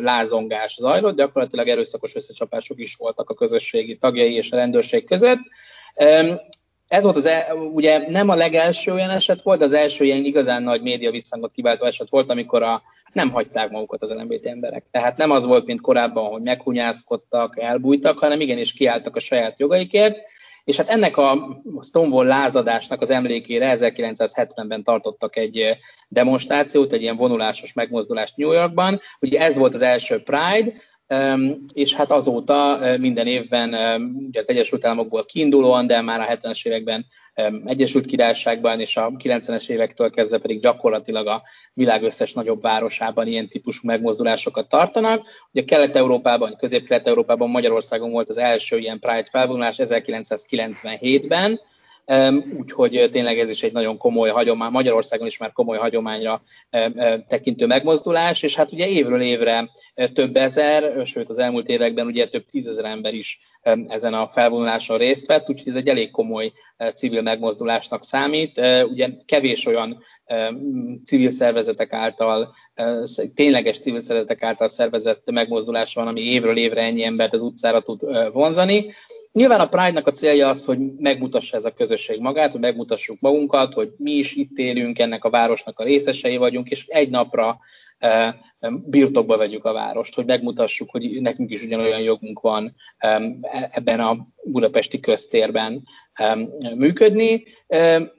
[0.00, 5.40] lázongás zajlott, gyakorlatilag erőszakos összecsapások is voltak a közösségi tagjai és a rendőrség között.
[6.88, 10.62] Ez volt az, e, ugye nem a legelső olyan eset volt, az első ilyen igazán
[10.62, 14.84] nagy média visszhangot kiváltó eset volt, amikor a, nem hagyták magukat az LMBT emberek.
[14.90, 20.18] Tehát nem az volt, mint korábban, hogy meghunyászkodtak, elbújtak, hanem igenis kiálltak a saját jogaikért,
[20.66, 27.72] és hát ennek a Stonewall lázadásnak az emlékére 1970-ben tartottak egy demonstrációt, egy ilyen vonulásos
[27.72, 29.00] megmozdulást New Yorkban.
[29.20, 30.72] Ugye ez volt az első Pride,
[31.74, 33.74] és hát azóta minden évben
[34.28, 37.06] ugye az Egyesült Államokból kiindulóan, de már a 70-es években
[37.64, 41.42] Egyesült Királyságban és a 90-es évektől kezdve pedig gyakorlatilag a
[41.72, 45.26] világ összes nagyobb városában ilyen típusú megmozdulásokat tartanak.
[45.52, 51.60] Ugye Kelet-Európában, Közép-Kelet-Európában Magyarországon volt az első ilyen Pride felvonulás 1997-ben,
[52.58, 56.42] úgyhogy tényleg ez is egy nagyon komoly hagyomány, Magyarországon is már komoly hagyományra
[57.28, 59.70] tekintő megmozdulás, és hát ugye évről évre
[60.12, 63.38] több ezer, sőt az elmúlt években ugye több tízezer ember is
[63.86, 66.52] ezen a felvonuláson részt vett, úgyhogy ez egy elég komoly
[66.94, 68.60] civil megmozdulásnak számít.
[68.90, 70.02] Ugye kevés olyan
[71.04, 72.54] civil szervezetek által,
[73.34, 78.32] tényleges civil szervezetek által szervezett megmozdulás van, ami évről évre ennyi embert az utcára tud
[78.32, 78.86] vonzani.
[79.36, 83.74] Nyilván a Pride-nak a célja az, hogy megmutassa ez a közösség magát, hogy megmutassuk magunkat,
[83.74, 87.58] hogy mi is itt élünk, ennek a városnak a részesei vagyunk, és egy napra
[87.98, 88.38] e,
[88.84, 93.22] birtokba vegyük a várost, hogy megmutassuk, hogy nekünk is ugyanolyan jogunk van e,
[93.70, 96.34] ebben a budapesti köztérben e,
[96.74, 97.44] működni.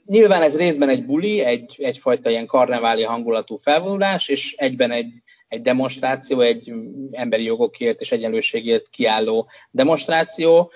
[0.06, 5.62] Nyilván ez részben egy buli, egy, egyfajta ilyen karneváli hangulatú felvonulás, és egyben egy, egy
[5.62, 6.74] demonstráció, egy
[7.12, 10.72] emberi jogokért és egyenlőségért kiálló demonstráció.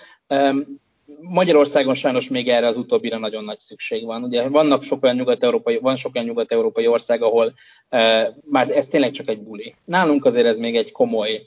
[1.21, 4.23] Magyarországon sajnos még erre az utóbbira nagyon nagy szükség van.
[4.23, 9.11] Ugye vannak sok olyan nyugat-európai, van sok olyan nyugat-európai ország, ahol uh, már ez tényleg
[9.11, 9.75] csak egy buli.
[9.85, 11.41] Nálunk azért ez még egy komoly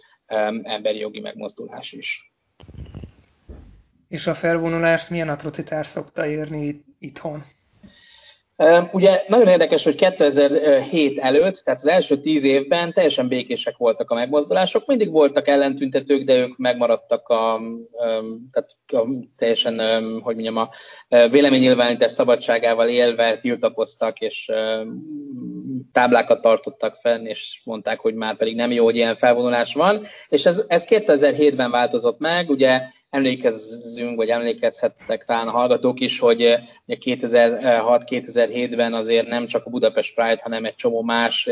[0.62, 2.32] emberi jogi megmozdulás is.
[4.08, 7.44] És a felvonulást milyen atrocitás szokta érni itthon?
[8.92, 14.14] Ugye nagyon érdekes, hogy 2007 előtt, tehát az első tíz évben teljesen békések voltak a
[14.14, 14.86] megmozdulások.
[14.86, 17.60] Mindig voltak ellentüntetők, de ők megmaradtak a,
[18.52, 19.80] tehát a teljesen,
[20.20, 20.68] hogy mondjam, a
[21.08, 24.50] véleménynyilvánítás szabadságával élve tiltakoztak, és
[25.92, 30.06] táblákat tartottak fenn, és mondták, hogy már pedig nem jó, hogy ilyen felvonulás van.
[30.28, 32.82] És ez, ez 2007-ben változott meg, ugye
[33.14, 36.54] emlékezzünk, vagy emlékezhettek talán a hallgatók is, hogy
[36.88, 41.48] 2006-2007-ben azért nem csak a Budapest Pride, hanem egy csomó más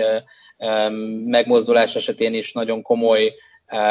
[1.25, 3.35] megmozdulás esetén is nagyon komoly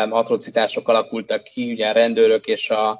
[0.09, 2.99] atrocitások alakultak ki, ugye a rendőrök és a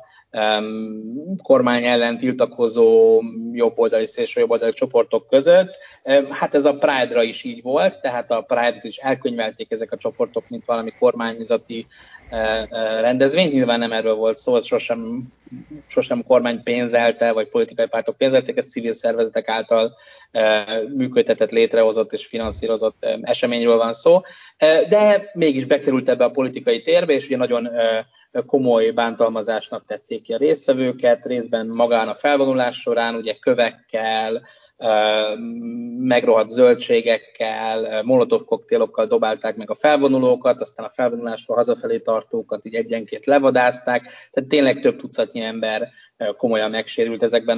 [1.44, 5.78] kormány ellen tiltakozó jobboldali, szélső jobboldali csoportok között.
[6.30, 10.50] Hát ez a Pride-ra is így volt, tehát a Pride-ot is elkönyvelték ezek a csoportok,
[10.50, 11.88] mint valami kormányzati
[13.02, 13.52] rendezvény.
[13.52, 15.24] Nyilván nem erről volt szó, ez sosem,
[15.88, 19.94] sosem kormány pénzelte, vagy politikai pártok pénzelték, ez civil szervezetek által
[20.96, 24.22] működtetett, létrehozott és finanszírozott eseményről van szó.
[24.90, 27.70] De mégis bekerült ebbe a politikai térbe, és ugye nagyon
[28.46, 34.42] komoly bántalmazásnak tették ki a résztvevőket, részben magán a felvonulás során, ugye kövekkel,
[35.98, 43.26] megrohadt zöldségekkel, molotov koktélokkal dobálták meg a felvonulókat, aztán a felvonulásról hazafelé tartókat így egyenként
[43.26, 45.90] levadázták, tehát tényleg több tucatnyi ember
[46.38, 47.58] komolyan megsérült ezekben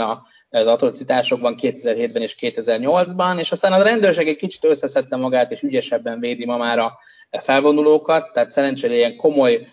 [0.49, 6.19] az atrocitásokban 2007-ben és 2008-ban, és aztán a rendőrség egy kicsit összeszedte magát, és ügyesebben
[6.19, 6.97] védi ma már a
[7.31, 9.67] felvonulókat, tehát szerencsére ilyen komoly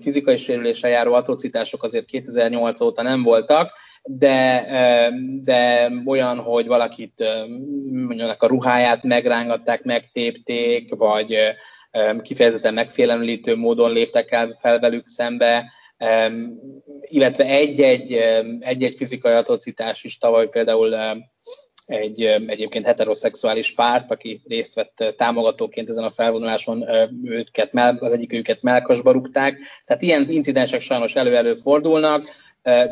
[0.00, 3.72] fizikai sérüléssel járó atrocitások azért 2008 óta nem voltak,
[4.06, 4.66] de,
[5.44, 7.24] de olyan, hogy valakit
[7.90, 11.38] mondjuk a ruháját megrángatták, megtépték, vagy
[12.22, 15.72] kifejezetten megfélemlítő módon léptek el fel velük szembe,
[17.00, 18.12] illetve egy-egy,
[18.60, 20.94] egy-egy fizikai atrocitás is tavaly például
[21.86, 26.84] egy egyébként heteroszexuális párt, aki részt vett támogatóként ezen a felvonuláson,
[27.24, 29.60] őket, az egyik őket melkasba rúgták.
[29.84, 32.30] Tehát ilyen incidensek sajnos elő-elő fordulnak,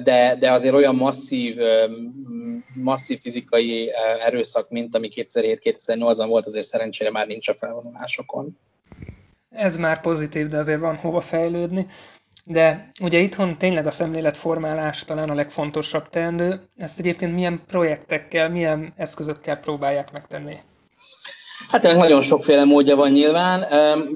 [0.03, 1.57] de, de azért olyan masszív,
[2.75, 3.91] masszív fizikai
[4.25, 8.59] erőszak, mint ami 2007-2008-ban volt, azért szerencsére már nincs a felvonulásokon.
[9.51, 11.87] Ez már pozitív, de azért van hova fejlődni.
[12.45, 16.68] De ugye itthon tényleg a szemléletformálás talán a legfontosabb teendő.
[16.77, 20.57] Ezt egyébként milyen projektekkel, milyen eszközökkel próbálják megtenni?
[21.75, 23.62] Hát ennek nagyon sokféle módja van nyilván.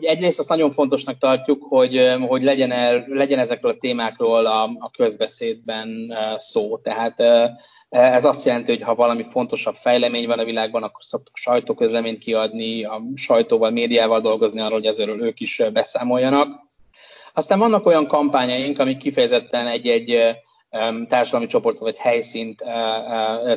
[0.01, 4.91] Egyrészt azt nagyon fontosnak tartjuk, hogy, hogy legyen, el, legyen ezekről a témákról a, a
[4.91, 6.77] közbeszédben szó.
[6.77, 7.21] Tehát
[7.89, 12.85] ez azt jelenti, hogy ha valami fontosabb fejlemény van a világban, akkor szoktuk sajtóközleményt kiadni,
[12.85, 16.49] a sajtóval, médiával dolgozni arról, hogy ezzel ők is beszámoljanak.
[17.35, 20.37] Aztán vannak olyan kampányaink, amik kifejezetten egy-egy
[21.09, 22.65] társadalmi csoportot vagy helyszínt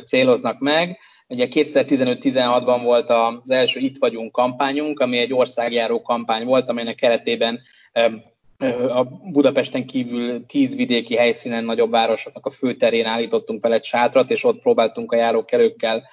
[0.04, 0.98] céloznak meg.
[1.32, 7.60] Ugye 2015-16-ban volt az első Itt vagyunk kampányunk, ami egy országjáró kampány volt, amelynek keretében
[8.88, 14.44] a Budapesten kívül tíz vidéki helyszínen nagyobb városoknak a főterén állítottunk vele egy sátrat, és
[14.44, 16.04] ott próbáltunk a járókelőkkel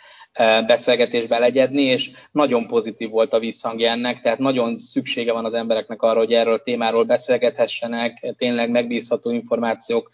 [0.67, 6.01] beszélgetésbe legyedni, és nagyon pozitív volt a visszhangja ennek, tehát nagyon szüksége van az embereknek
[6.01, 10.09] arra, hogy erről a témáról beszélgethessenek, tényleg megbízható információk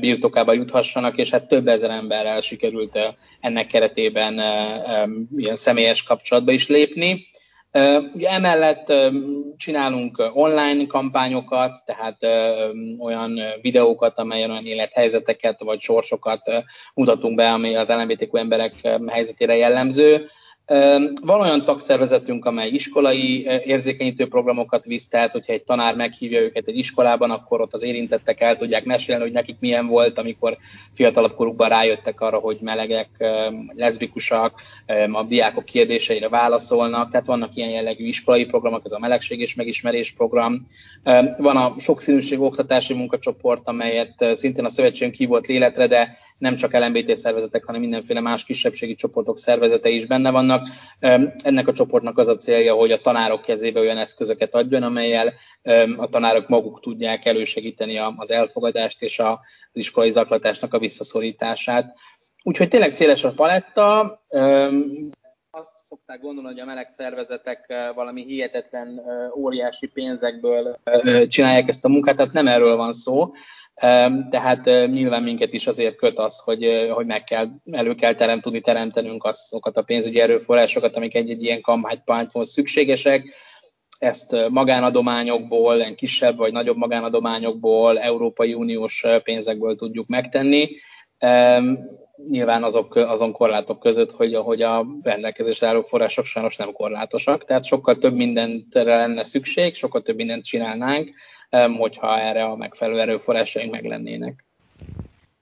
[0.00, 2.98] birtokába juthassanak, és hát több ezer emberrel sikerült
[3.40, 4.40] ennek keretében
[5.36, 7.26] ilyen személyes kapcsolatba is lépni.
[8.14, 8.92] Ugye emellett
[9.56, 12.16] csinálunk online kampányokat, tehát
[12.98, 16.64] olyan videókat, amelyen olyan élethelyzeteket vagy sorsokat
[16.94, 20.28] mutatunk be, ami az LMBTQ emberek helyzetére jellemző.
[21.20, 26.78] Van olyan tagszervezetünk, amely iskolai érzékenyítő programokat visz, tehát hogyha egy tanár meghívja őket egy
[26.78, 30.56] iskolában, akkor ott az érintettek el tudják mesélni, hogy nekik milyen volt, amikor
[30.94, 33.08] fiatalabb korukban rájöttek arra, hogy melegek,
[33.74, 34.62] leszbikusak,
[35.12, 40.12] a diákok kérdéseire válaszolnak, tehát vannak ilyen jellegű iskolai programok, ez a melegség és megismerés
[40.12, 40.66] program.
[41.38, 46.72] Van a sokszínűség oktatási munkacsoport, amelyet szintén a szövetségünk ki volt léletre, de nem csak
[46.72, 50.68] LMBT szervezetek, hanem mindenféle más kisebbségi csoportok szervezete is benne vannak.
[51.36, 55.32] Ennek a csoportnak az a célja, hogy a tanárok kezébe olyan eszközöket adjon, amelyel
[55.96, 59.36] a tanárok maguk tudják elősegíteni az elfogadást és az
[59.72, 61.94] iskolai zaklatásnak a visszaszorítását.
[62.42, 64.00] Úgyhogy tényleg széles a paletta.
[65.50, 69.00] Azt szokták gondolni, hogy a meleg szervezetek valami hihetetlen
[69.36, 70.78] óriási pénzekből
[71.26, 73.30] csinálják ezt a munkát, tehát nem erről van szó
[74.30, 78.60] tehát nyilván minket is azért köt az, hogy, hogy meg kell, elő kell terem, tudni
[78.60, 83.32] teremtenünk azokat a pénzügyi erőforrásokat, amik egy-egy ilyen kampánypánthoz szükségesek.
[83.98, 90.68] Ezt magánadományokból, kisebb vagy nagyobb magánadományokból, Európai Uniós pénzekből tudjuk megtenni.
[92.30, 97.64] Nyilván azok, azon korlátok között, hogy, hogy a rendelkezésre álló források sajnos nem korlátosak, tehát
[97.64, 101.10] sokkal több mindentre lenne szükség, sokkal több mindent csinálnánk,
[101.78, 104.44] hogyha erre a megfelelő erőforrásaink meg lennének.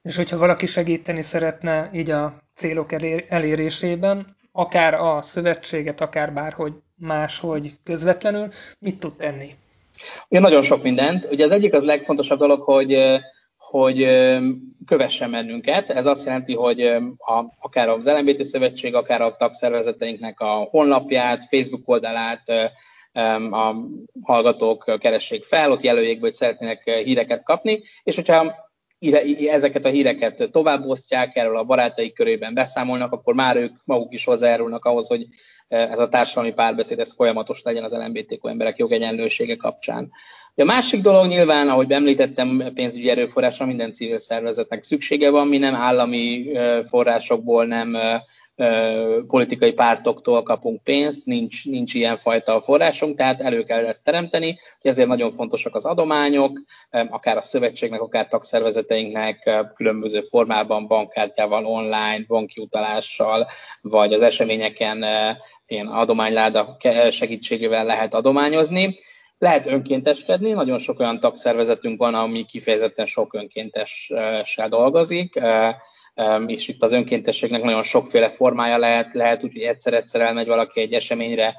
[0.03, 2.91] És hogyha valaki segíteni szeretne így a célok
[3.27, 8.47] elérésében, akár a szövetséget, akár bárhogy máshogy közvetlenül,
[8.79, 9.55] mit tud tenni?
[10.29, 11.27] Ugye nagyon sok mindent.
[11.31, 13.19] Ugye az egyik az legfontosabb dolog, hogy
[13.69, 14.07] hogy
[14.85, 15.89] kövessen bennünket.
[15.89, 16.81] Ez azt jelenti, hogy
[17.17, 22.73] a, akár az LMBT Szövetség, akár a tagszervezeteinknek a honlapját, Facebook oldalát,
[23.51, 23.75] a
[24.21, 28.55] hallgatók keressék fel, ott jelöljék hogy szeretnének híreket kapni, és hogyha
[29.49, 34.85] ezeket a híreket továbbosztják, erről a barátaik körében beszámolnak, akkor már ők maguk is hozzájárulnak
[34.85, 35.25] ahhoz, hogy
[35.67, 40.11] ez a társadalmi párbeszéd ez folyamatos legyen az LMBTQ emberek jogegyenlősége kapcsán.
[40.55, 45.75] A másik dolog nyilván, ahogy említettem, pénzügyi erőforrásra minden civil szervezetnek szüksége van, mi nem
[45.75, 46.49] állami
[46.83, 47.97] forrásokból, nem
[49.27, 55.07] politikai pártoktól kapunk pénzt, nincs, nincs ilyen fajta forrásunk, tehát elő kell ezt teremteni, ezért
[55.07, 63.47] nagyon fontosak az adományok, akár a szövetségnek, akár tagszervezeteinknek különböző formában, bankkártyával, online, banki utalással,
[63.81, 65.05] vagy az eseményeken
[65.67, 66.77] ilyen adományláda
[67.11, 68.95] segítségével lehet adományozni.
[69.39, 75.39] Lehet önkénteskedni, nagyon sok olyan tagszervezetünk van, ami kifejezetten sok önkéntessel dolgozik,
[76.47, 80.93] és itt az önkéntességnek nagyon sokféle formája lehet, lehet úgy, hogy egyszer-egyszer elmegy valaki egy
[80.93, 81.55] eseményre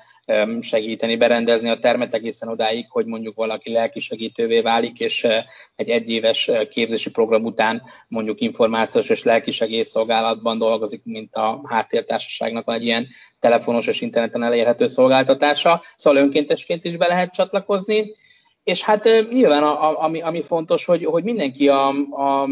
[0.61, 5.27] segíteni, berendezni a termet egészen odáig, hogy mondjuk valaki lelki segítővé válik, és
[5.77, 12.75] egy egyéves képzési program után mondjuk információs és lelki segélyszolgálatban dolgozik, mint a háttértársaságnak van
[12.75, 13.07] egy ilyen
[13.39, 18.11] telefonos és interneten elérhető szolgáltatása, szóval önkéntesként is be lehet csatlakozni,
[18.65, 22.49] és hát nyilván a, a, ami, ami fontos, hogy, hogy mindenki a, a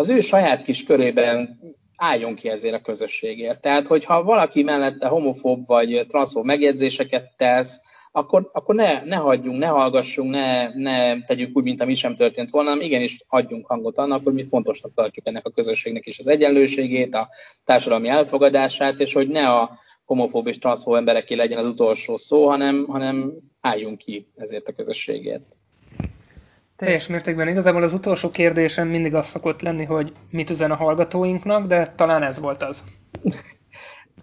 [0.00, 1.60] az ő saját kis körében
[1.96, 3.60] álljon ki ezért a közösségért.
[3.60, 7.80] Tehát, hogyha valaki mellette homofób vagy transzfób megjegyzéseket tesz,
[8.12, 12.50] akkor, akkor ne, ne hagyjunk, ne hallgassunk, ne, ne tegyük úgy, mint ami sem történt
[12.50, 16.26] volna, hanem igenis adjunk hangot annak, hogy mi fontosnak tartjuk ennek a közösségnek is az
[16.26, 17.28] egyenlőségét, a
[17.64, 22.86] társadalmi elfogadását, és hogy ne a homofób és transzfób embereké legyen az utolsó szó, hanem,
[22.88, 25.59] hanem álljunk ki ezért a közösségért.
[26.80, 27.48] Teljes mértékben.
[27.48, 32.22] Igazából az utolsó kérdésem mindig az szokott lenni, hogy mit üzen a hallgatóinknak, de talán
[32.22, 32.82] ez volt az.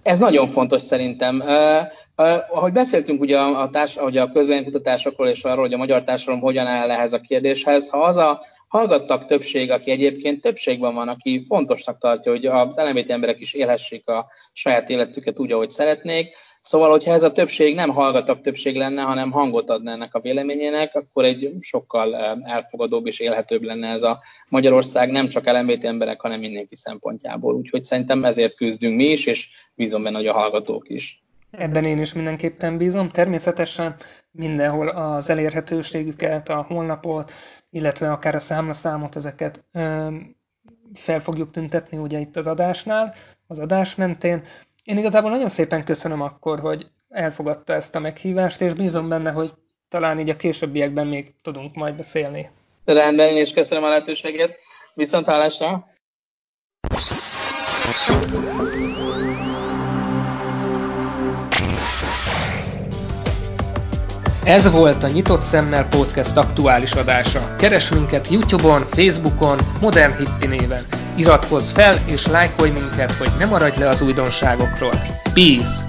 [0.04, 1.40] Ez nagyon fontos szerintem.
[1.40, 6.42] Uh, ahogy beszéltünk ugye a, társ, ugye a közvénykutatásokról és arról, hogy a magyar társadalom
[6.42, 11.44] hogyan áll ehhez a kérdéshez, ha az a hallgattak többség, aki egyébként többségben van, aki
[11.48, 16.36] fontosnak tartja, hogy az LMBT emberek is élhessék a saját életüket úgy, ahogy szeretnék,
[16.68, 20.96] Szóval, hogyha ez a többség nem hallgatók többség lenne, hanem hangot adna ennek a véleményének,
[20.96, 26.40] akkor egy sokkal elfogadóbb és élhetőbb lenne ez a Magyarország nem csak LMBT emberek, hanem
[26.40, 27.56] mindenki szempontjából.
[27.56, 31.24] Úgyhogy szerintem ezért küzdünk mi is, és bízom benne, hogy a hallgatók is.
[31.52, 33.10] Ebben én is mindenképpen bízom.
[33.10, 33.96] Természetesen
[34.32, 37.32] mindenhol az elérhetőségüket, a honlapot,
[37.70, 40.08] illetve akár a számlaszámot, ezeket ö,
[40.94, 43.14] fel fogjuk tüntetni ugye itt az adásnál,
[43.48, 44.42] az adás mentén.
[44.88, 49.54] Én igazából nagyon szépen köszönöm akkor, hogy elfogadta ezt a meghívást, és bízom benne, hogy
[49.90, 52.50] talán így a későbbiekben még tudunk majd beszélni.
[52.86, 54.58] Rendben, én is köszönöm a lehetőséget.
[54.94, 55.88] Viszont hallásra!
[64.44, 67.56] Ez volt a Nyitott Szemmel Podcast aktuális adása.
[67.56, 70.97] Keres minket Youtube-on, Facebookon, Modern Hippi néven.
[71.18, 75.02] Iratkozz fel és lájkolj minket, hogy ne maradj le az újdonságokról.
[75.34, 75.87] Peace!